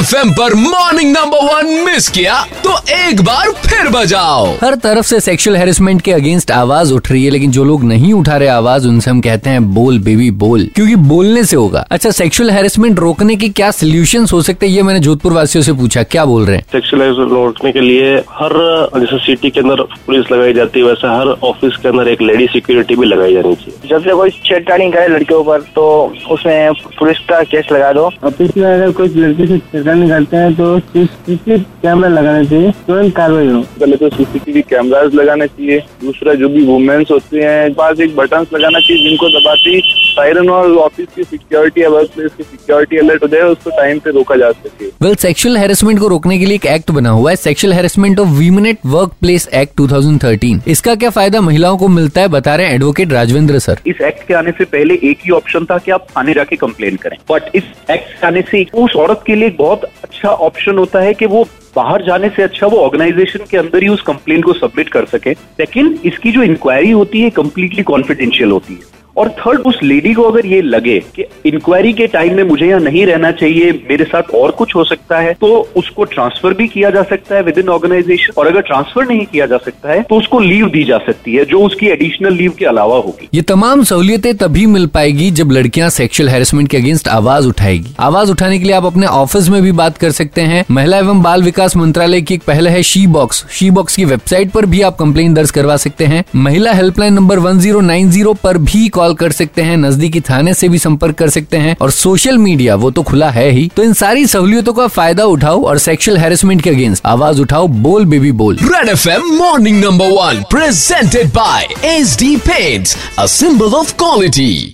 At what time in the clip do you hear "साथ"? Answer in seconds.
74.04-74.34